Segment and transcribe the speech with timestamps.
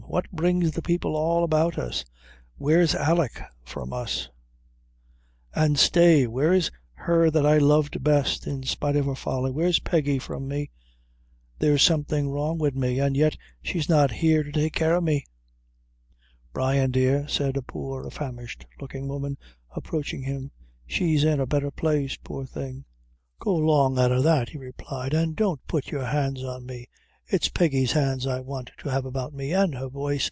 [0.07, 2.03] What brings the people all about us?
[2.57, 4.27] Where's Alick from us
[5.55, 9.51] an' stay where's her that I loved best, in spite of her folly?
[9.51, 10.69] Where's Peggy from me
[11.59, 15.23] there's something wrong wid me and yet she's not here to take care o' me?"
[16.51, 19.37] "Brian, dear," said a poor famished looking woman
[19.77, 20.51] approaching him,
[20.85, 22.83] "she's in a betther place, poor thing."
[23.39, 26.89] "Go long out o' that," he replied, "and don't put your hands on me.
[27.33, 30.19] It's Peggy's hands I want to have about me, an' her voice.